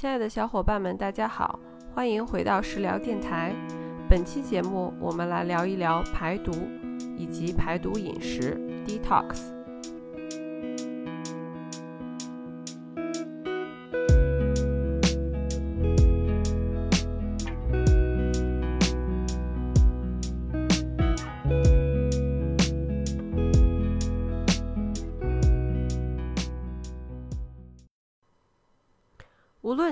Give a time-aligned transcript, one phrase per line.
[0.00, 1.58] 亲爱的小伙伴们，大家好，
[1.92, 3.52] 欢迎回到食疗电台。
[4.08, 6.52] 本期节目，我们来聊一聊排毒
[7.16, 8.56] 以及排毒饮食
[8.86, 9.57] （detox）。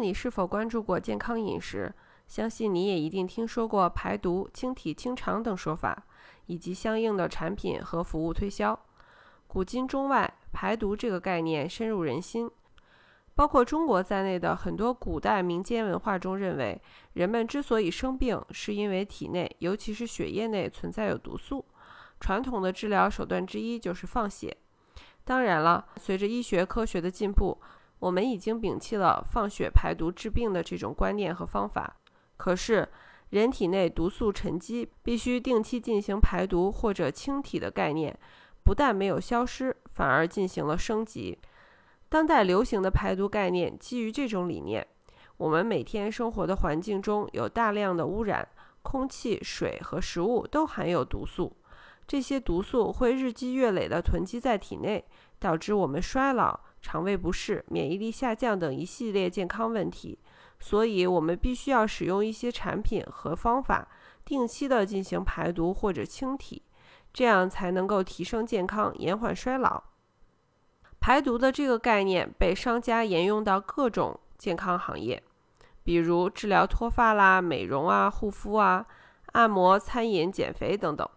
[0.06, 1.92] 你是否关注过健康饮食，
[2.28, 6.06] 相信你也一定听说过排毒、清体、清肠等说法，
[6.46, 8.78] 以及相应的产品和服务推销。
[9.48, 12.48] 古今中外，排毒这个概念深入人心。
[13.34, 16.80] 包括中国在内的很多古代民间文化中认为，
[17.14, 21.64] 人们之所以生病，是因为体内，尤其是血液内存在有毒素。
[22.20, 24.56] 传统的治疗手段之一就是放血。
[25.24, 27.60] 当然了，随着医学科学的进步，
[28.06, 31.96] 我们已经摒弃了放血排毒治病的这种观念和方法。
[32.36, 32.88] 可是，
[33.30, 38.16] 人体内毒素沉积，必须定期进行排毒或者清体的概念，
[38.62, 41.36] 不但没有消失，反而进行了升级。
[42.08, 44.86] 当代流行的排毒概念基于这种理念。
[45.38, 48.46] 我们每天生活的环境中有大量的污染，
[48.82, 51.52] 空气、水和食物都含有毒素。
[52.06, 55.04] 这些毒素会日积月累地囤积在体内，
[55.40, 60.16] 导致我们衰老、肠胃不适、免疫力下降等一系列健康问题。
[60.60, 63.88] 所以，我们必须要使用一些产品和方法，
[64.24, 66.62] 定期的进行排毒或者清体，
[67.12, 69.82] 这样才能够提升健康、延缓衰老。
[71.00, 75.20] 排毒的这个概念被商家沿用到各种健康行业，
[75.82, 78.86] 比如治疗脱发啦、美容啊、护肤啊、
[79.32, 81.08] 按摩、餐饮、减肥等等。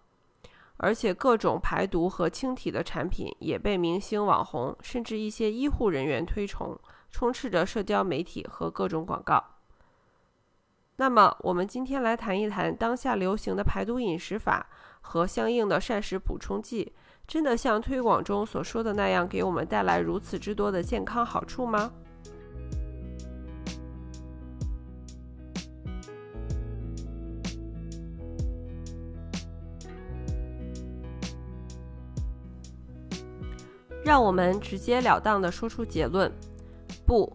[0.79, 6.77] 而且，各种排毒和清体的产品也被明星、网红，甚至一些医护人员推崇。
[7.11, 9.43] 充斥着社交媒体和各种广告。
[10.97, 14.69] 那么，我们今天来谈一谈当下流行的排毒饮食法
[15.01, 16.93] 和相应的膳食补充剂，
[17.25, 21.91] 真的像推广中所说的那样，给我们带来如此之多的健康好处吗？
[34.09, 36.31] 让我们直截了当地说出结论。
[37.05, 37.31] 不，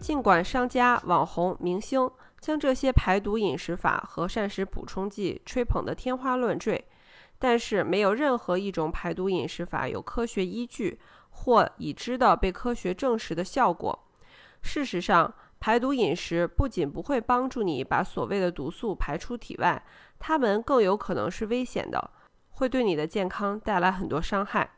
[0.00, 2.10] 尽管商家、网红、明星
[2.40, 6.84] 将这些排毒饮食法和膳食补充剂吹捧得天花乱坠，
[7.38, 10.98] 但是没有任何一种排毒饮食法有科学依据
[11.30, 13.96] 或已知的被科学证实的效果。
[14.62, 19.80] 事实上，排毒饮食不仅不会帮助你把所谓的毒素排出体外，
[20.18, 22.10] 它们更有可能是危险的，
[22.50, 24.68] 会对你的健康带来很多伤害。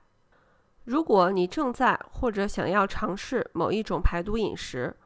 [0.89, 4.97] 如果你正在或者想要尝试某一种排毒饮食，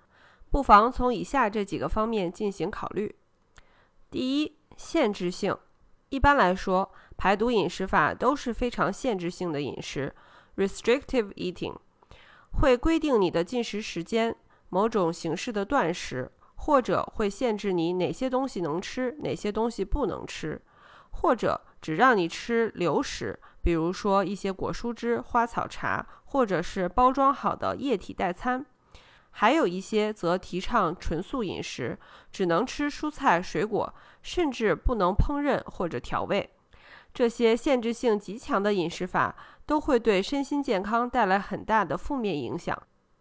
[0.49, 3.13] 不妨从以下这几个方面进行考虑。
[4.09, 5.59] 第一，限制性。
[6.11, 10.15] 一般来说，排毒饮食法都是非常限制性的饮食
[10.55, 11.75] （restrictive eating），
[12.61, 14.37] 会规定你的进食时间、
[14.69, 20.63] 某种形式的断食，或者会限制你哪些东西能吃，哪些东西不能吃，
[21.11, 23.37] 或者只让你吃流食。
[23.63, 28.65] 比如说一些果蔬汁、花草茶，或者是包装好的液体代餐；
[29.31, 31.99] 还有一些则提倡纯素饮食，
[32.31, 36.51] 只能吃蔬菜水果，甚至不能烹饪或者调味。
[37.15, 39.37] 这些限制性极强的饮食法
[39.67, 42.77] 都会对身心健康带来很大的负面影响，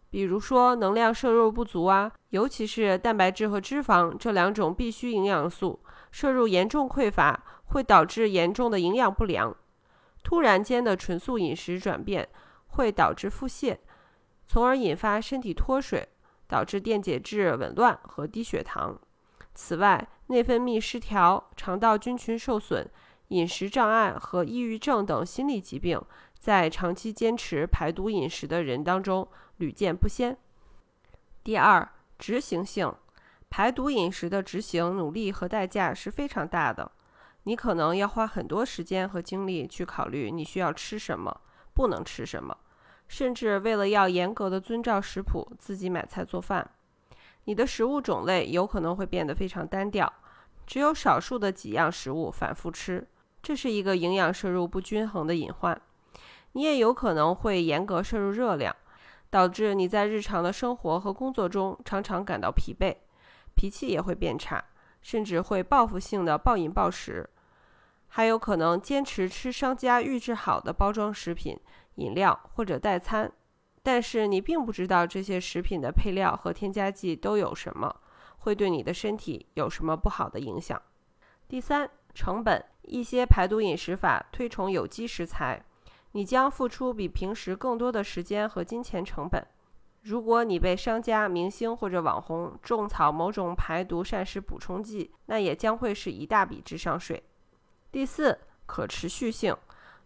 [0.10, 5.80] 比如说能量摄入不足啊，尤其是蛋白质和脂肪这两种必需营养素
[6.10, 9.56] 摄入严重匮乏，会导致严重的营养不良。
[10.24, 12.28] 突然间的纯素饮食转变
[12.68, 13.78] 会导致腹泻，
[14.48, 16.08] 从而引发身体脱水，
[16.48, 19.00] 导致电解质紊乱和低血糖。
[19.54, 22.90] 此外，内分泌失调、肠道菌群受损、
[23.30, 26.02] 饮食障碍和抑郁症等心理疾病，
[26.40, 29.28] 在长期坚持排毒饮食的人当中
[29.58, 30.38] 屡见不鲜。
[31.44, 32.94] 第二，执行性，
[33.50, 36.90] 排毒饮食的执行努力和代价是非常大的。
[37.44, 41.42] 你可能要花很多时间和精力去考虑你需要吃什么，
[41.74, 42.56] 不能吃什么，
[43.08, 46.70] 甚至为了要严格的遵照食谱，自己买菜做饭。
[47.46, 50.14] 你的食物种类有可能会变得非常单调，
[50.68, 53.08] 只有少数的几样食物反复吃，
[53.42, 55.82] 这是一个营养摄入不均衡的隐患。
[56.52, 58.76] 你也有可能会严格摄入热量，
[59.32, 62.96] 导致你在日常的生活和工作中常常感到疲惫，
[63.56, 64.64] 脾气也会变差。
[65.02, 67.30] 甚至会报复性的暴饮暴食，
[68.08, 71.60] 还有可能坚持吃商家预制好的包装食品、
[71.96, 73.32] 饮料或者代餐，
[73.84, 77.94] 但是你并不知道这些食品的配料和添加剂都有什么，
[78.38, 80.82] 会对你的身体有什么不好的影响。
[81.48, 85.64] 第三，成本，一些排毒饮食法推崇有机食材，
[86.12, 89.46] 你将付出比平时更多的时间和金钱成本。
[90.02, 97.22] 如果你被商家、明星或者网红种草某种排毒膳食补充剂，那也将会是一大笔智商税。
[97.92, 99.56] 第四，可持续性。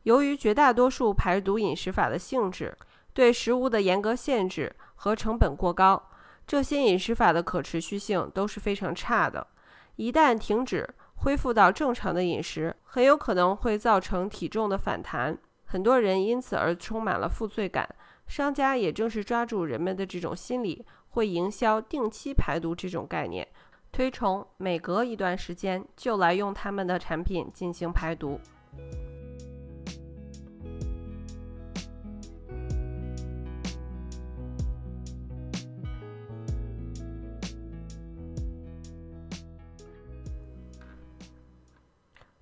[0.04, 2.78] 由于绝大多数排毒饮食法的性质、
[3.14, 6.10] 对食物的严格限制和成本过高，
[6.46, 9.48] 这些饮食法的可持续性都是非常差的。
[9.96, 17.88] 一旦停止，恢复到正常的饮食，很有可能会造成体重的反弹，很多人因此而充满了负罪感。
[18.28, 23.48] 商家也正是抓住人们的这种心理，会营销定期排毒这种概念，
[23.92, 28.40] 推崇每隔一段时间就来用他们的产品进行排毒。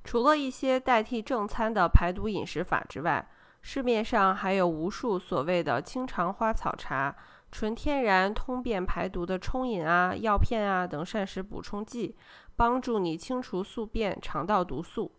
[0.03, 3.27] 除了一些代替正餐的排毒饮食法之外，
[3.63, 7.15] 市面上还有无数所谓的清肠花草茶、
[7.49, 12.13] 纯天然通便排毒的冲饮啊、药片啊等膳食补充剂，
[12.57, 15.09] 帮助你清除宿便、肠道毒素。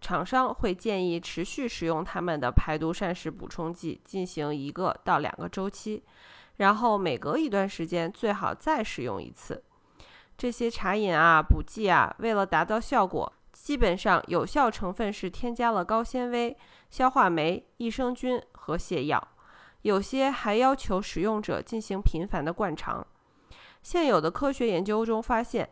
[0.00, 6.02] 厂商会建议持续使用他们的排毒膳食补充剂进行一个到两个周期，
[6.56, 9.62] 然后每隔一段时间最好再使用一次。
[10.36, 13.32] 这些茶饮啊、补剂啊，为了达到效果。
[13.50, 16.56] 基本上有效成分是添加了高纤维、
[16.90, 19.28] 消化酶、益生菌和泻药，
[19.82, 23.06] 有些还要求使用者进行频繁的灌肠。
[23.82, 25.68] 现有的科学研究中发现，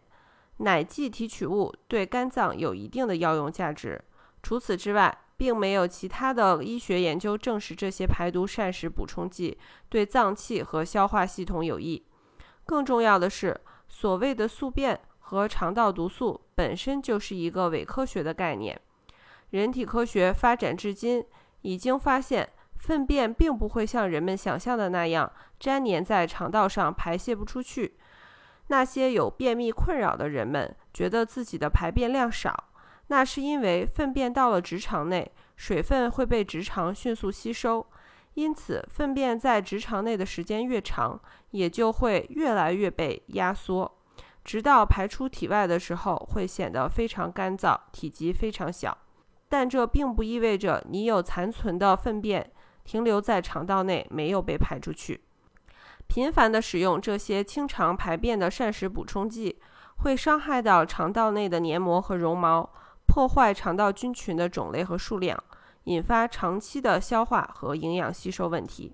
[0.59, 4.03] 奶蓟提取物对肝脏有一定的药用价值。
[4.43, 9.59] 除此之外，并没有其他的医学研究证实这些排毒膳食补充剂
[9.89, 12.07] 对脏器和消化系统有益。
[12.65, 15.01] 更重要的是，所谓的宿便。
[15.29, 18.81] 和肠道毒素本身就是一个伪科学的概念。
[19.51, 21.25] 人体科学发展至今，
[21.63, 22.49] 已经发现
[22.79, 27.97] 粪便并不会像人们想象的那样粘连在肠道上排泄不出去。
[28.69, 32.71] 那些有便秘困扰的人们觉得自己的排便量少，
[33.07, 37.87] 那是因为粪便到了直肠内，水分会被直肠迅速吸收，
[38.35, 41.19] 因此粪便在直肠内的时间越长，
[41.53, 43.91] 也就会越来越被压缩。
[44.45, 48.97] 直到排出体外的时候，会显得非常干燥，体积非常小。
[49.49, 52.51] 但这并不意味着你有残存的粪便
[52.85, 55.23] 停留在肠道内，没有被排出去。
[56.09, 59.61] 频繁的使用这些清肠排便的膳食补充剂，
[59.99, 62.71] 会伤害到肠道内的黏膜和绒毛，
[63.07, 65.43] 破坏肠道菌群的种类和数量，
[65.85, 68.93] 引发长期的消化和营养吸收问题。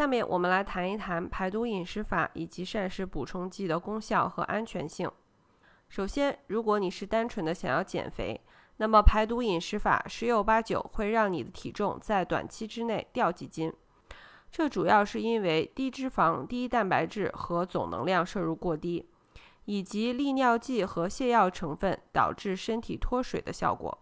[0.00, 5.12] 下面我们来谈一谈排毒饮食法以及膳食补充剂的功效和安全性。
[5.90, 8.40] 首先，如果你是单纯的想要减肥，
[8.78, 13.70] 那么排毒饮食法十有八九会让你的体重在短期之内掉几斤。
[14.50, 19.06] 这主要是因为低脂肪、低蛋白质和总能量摄入过低，
[19.66, 23.98] 以及利尿剂和泻药成分导致身体脱水的效果。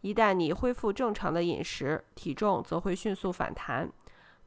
[0.00, 3.92] 一旦你恢复正常的饮食，体重则会迅速反弹。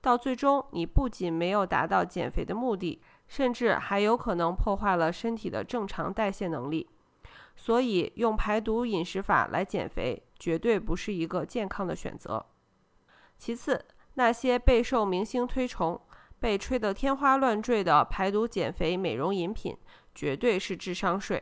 [0.04, 6.90] 到最终，你不仅没有达到减肥的目的，甚至还有可能破坏了身体的正常代谢能力。
[7.56, 12.46] 所以，用排毒饮食法来减肥绝对不是一个健康的选择。
[13.38, 15.98] 其次，那些备受明星推崇、
[16.38, 19.78] 被吹得天花乱坠的排毒减肥美容饮品，
[20.14, 21.42] 绝对是智商税。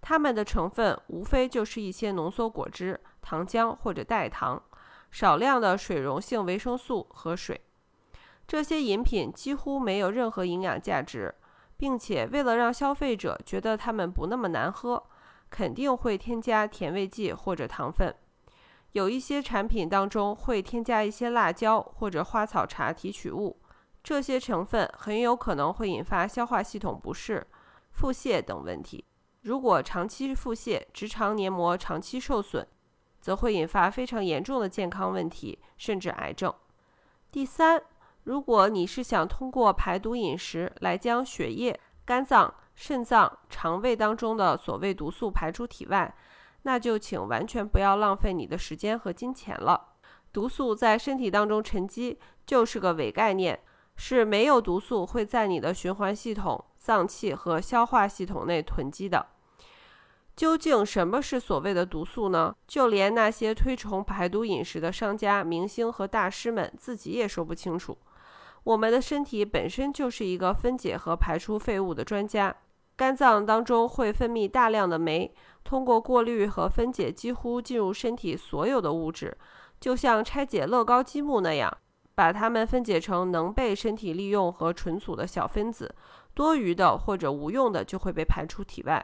[0.00, 4.62] 它们的成分无非就是一些浓缩果汁、糖浆或者代糖，
[5.10, 7.60] 少量的水溶性维生素和水。
[8.48, 11.34] 这些饮品几乎没有任何营养价值，
[11.76, 15.04] 并且为了让消费者觉得它们不那么难喝，
[15.50, 18.12] 肯定会添加甜味剂或者糖分。
[18.92, 23.60] 有一些产品当中会添加一些辣椒或者花草茶提取物，
[24.02, 27.46] 这些成分很有可能会引发消化系统不适、
[27.90, 29.04] 腹泻等问题。
[29.42, 32.66] 如果长期腹泻、直肠黏膜长期受损，
[33.20, 36.52] 则会引发非常严重的健康问题，甚至癌症。
[37.30, 37.82] 第三。
[38.28, 46.14] 如果你是想通过排毒饮食来将血液、肝脏、肾脏、肠胃当中的所谓毒素排出体外，
[46.64, 49.94] 那就请完全不要浪费你的时间和金钱了。
[50.30, 53.58] 毒素在身体当中沉积就是个伪概念，
[53.96, 59.24] 是没有毒素会在你的循环系统、脏器和消化系统内囤积的。
[60.36, 62.54] 究竟什么是所谓的毒素呢？
[62.66, 67.96] 就连那些推崇排毒饮食的商家、明星和大师们自己也说不清楚。
[68.68, 72.54] 我们的身体本身就是一个分解和排出废物的专家，
[72.96, 75.34] 肝脏当中会分泌大量的酶，
[75.64, 79.34] 通过过滤和分解，几乎进入身体所有的物质，
[79.80, 81.74] 就像拆解乐高积木那样，
[82.14, 85.94] 把它们分解成能被身体利用和存储的小分子，
[86.34, 89.02] 多余的或者无用的就会被排出体外。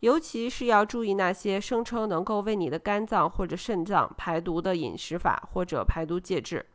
[0.00, 6.66] 尤其是要注意那些声称能够为你的肝脏或者肾脏排毒的饮食法或者排毒介质，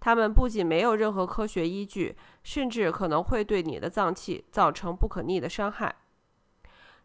[0.00, 5.94] 它们不仅没有任何科学依据，甚至可能会对你的脏器造成不可逆的伤害。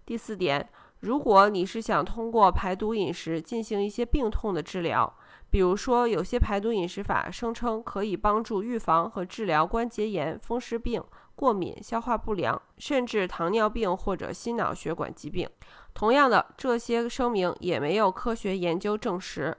[0.06, 0.70] 第四点，
[1.02, 5.14] 如果你是想通过排毒饮食进行一些病痛的治疗，
[5.52, 11.04] 比如说有些排毒饮食法声称可以帮助预防和治疗关节炎、风湿病。
[11.36, 15.50] 过敏、消化不良，甚至糖尿病或者心脑血管疾病。
[15.94, 19.58] 同样的，这些声明也没有科学研究证实。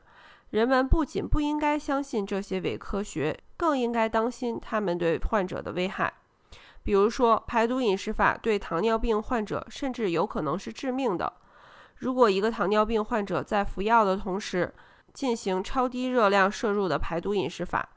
[0.57, 6.11] 人们不仅不应该相信这些伪科学，更应该当心他们对患者的危害。
[6.83, 11.31] 比如说，排毒饮食法对糖尿病患者甚至有可能是致命的。
[11.97, 14.75] 如果一个糖尿病患者在服药的同时
[15.13, 17.91] 进行超低热量摄入的排毒饮食法，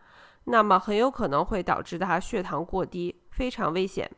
[0.43, 3.21] 那么很有可能会导致他血糖过低。
[3.31, 4.11] 非常危险。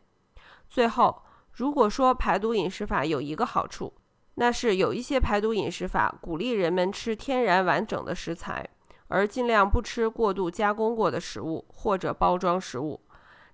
[0.67, 1.21] 最后，
[1.51, 3.93] 如果说排毒饮食法有一个好处，
[4.35, 8.67] 那是有一些排毒饮食法鼓励人们吃天然完整的食材，
[9.07, 12.99] 而尽量不吃过度加工过的食物或者包装食物。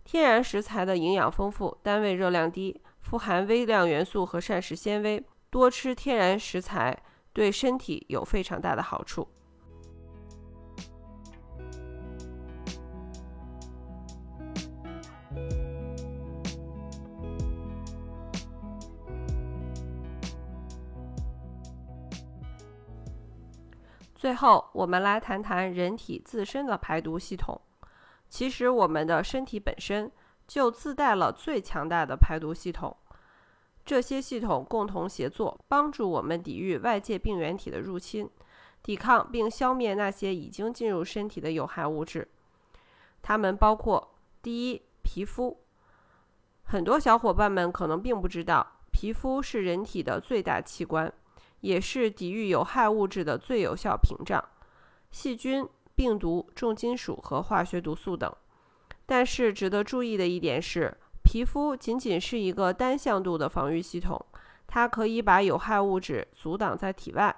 [0.04, 5.24] 天然食材的营养丰富，单位热量低，富含微量元素和膳食纤维。
[5.50, 6.98] 多吃天然食材
[7.34, 9.28] 对身体有非常大的好处。
[24.28, 27.62] 最后，我们来谈谈人体自身的排毒系统。
[28.28, 30.12] 其实，我们的身体本身
[30.46, 32.94] 就自带了最强大的排毒系统。
[33.86, 38.30] 这些系统共同协作，帮助我们抵御外界病原体的入侵，
[38.84, 42.28] 抵抗并消灭那些已经进入身体的有害物质。
[43.22, 45.58] 它们包括：第一，皮肤。
[46.64, 51.14] 很多小伙伴们可能并不知道，皮肤是人体的最大器官。
[51.62, 54.44] 也是抵御有害物质的最有效屏障，
[55.12, 58.32] 细菌、病毒、重金属和化学毒素等。
[59.06, 64.24] 但是值得注意的一点是，皮肤仅仅是一个单向度的防御系统，
[64.68, 67.36] 它可以把有害物质阻挡在体外。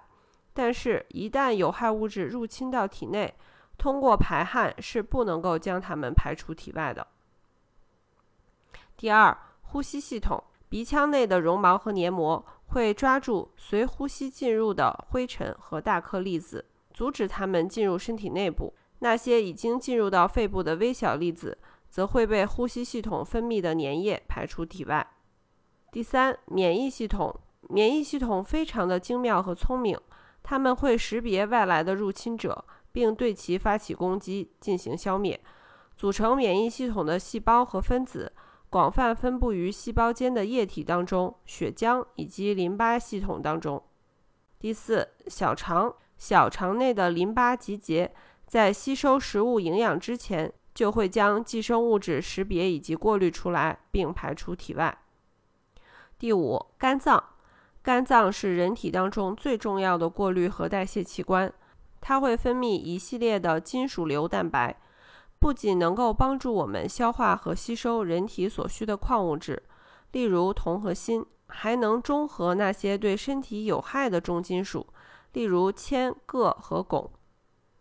[0.52, 3.34] 但是，一旦有害物质入侵到体内，
[3.78, 7.08] 通过排汗是不能够将它们排出体外的。
[8.98, 12.46] 第二，呼吸系统，鼻腔内的绒毛和黏膜。
[12.72, 18.72] 会抓住随呼吸进入的灰尘和大颗粒子，阻止它们进入身体内部。
[19.00, 21.58] 那些已经进入到肺部的微小粒子，
[21.90, 25.08] 则会被呼吸系统分泌的粘液排出体外。
[25.92, 27.40] 第三，免疫系统。
[27.70, 30.00] 免疫系统非常的精妙和聪明，
[30.44, 35.40] 他们会识别外来的入侵者，并对其发起攻击，进行消灭。
[35.98, 38.32] 组成免疫系统的细胞和分子。
[38.70, 43.82] 广泛分布于细胞间的液体当中、血浆以及淋巴系统当中。
[44.60, 48.14] 第四，小肠，小肠内的淋巴集结，
[48.46, 54.96] 在吸收食物营养之前，就会将寄生物质识别以及过滤出来，并排出体外。
[56.20, 57.24] 第五，肝脏，
[57.82, 61.52] 肝脏是人体当中最重要的过滤和代谢器官，
[62.02, 64.80] 它会分泌一系列的金属硫蛋白。
[65.40, 69.64] 不仅能够帮助我们消化和吸收人体所需的矿物质，
[70.12, 74.86] 例如铜和锌，还能中和那些对身体有害的重金属，
[75.32, 77.10] 例如铅、铬和汞。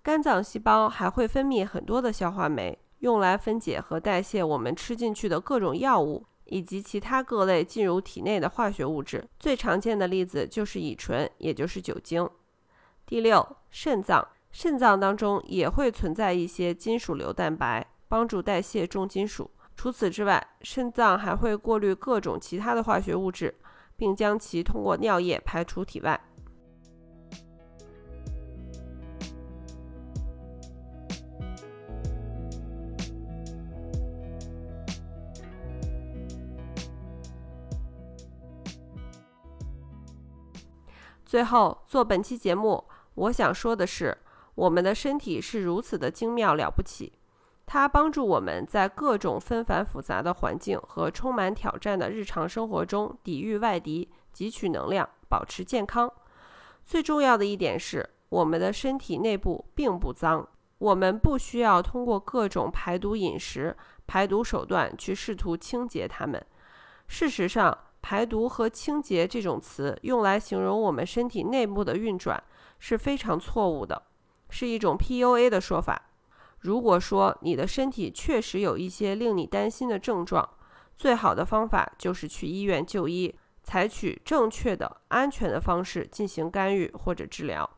[0.02, 9.28] 肝脏细胞还会分泌很多的消化酶，用来分解和代谢我们吃进去的各种药物以及其他各类进入体内的化学物质。
[9.38, 12.26] 最常见的例子就是乙醇，也就是酒精。
[13.04, 14.26] 第六，肾脏。
[14.50, 19.50] 肾脏当中也会存在一些金属硫蛋白，帮助代谢重金属。
[19.76, 23.54] 除此之外，肾脏还会过滤各种其他的化学物质，
[23.96, 26.20] 并将其通过尿液排出体外。
[41.24, 42.82] 最后，做本期节目，
[43.14, 44.16] 我想说的是。
[44.58, 47.12] 我们的身体是如此的精妙了不起，
[47.64, 56.12] 它帮助我们在各种纷繁复杂的环境和充满挑战的日常生活中抵御外敌、汲取能量、保持健康。
[56.84, 60.48] 最重要的一点是，我们的身体内部并不脏，
[60.78, 63.76] 我们不需要通过各种排毒饮食、
[64.08, 66.44] 排毒手段去试图清洁它们。
[67.06, 72.42] 事实上，排毒和清洁这种词用来形容我们身体内部的运转
[72.80, 74.02] 是非常错误的，
[74.50, 76.02] 是一种 PUA 的说法。
[76.60, 80.48] 如果说你的身体确实有一些令你担心的症状，
[80.96, 87.68] 最好的方法就是去医院就医，采取正确的、安全的方式进行干预或者治疗，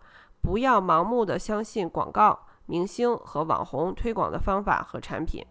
[0.40, 5.44] 不要盲目的相信广告、明星和网红推广的方法和产品。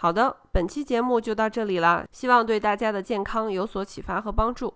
[0.00, 4.72] 好的，本期节目就到这里了，希望对大家的健康有所启发和帮助。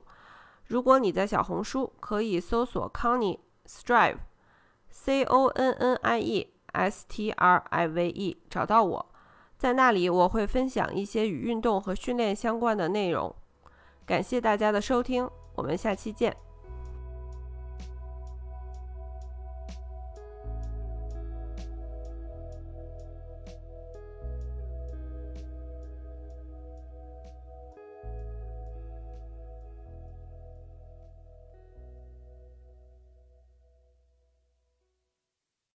[0.66, 9.06] 如果你在小红书，可以搜索 Connie Strive，C O N N I E S T R I V E，找到我，
[9.56, 13.32] 在那里我会分享一些与运动和训练相关的内容。
[14.04, 16.36] 感谢大家的收听，我们下期见。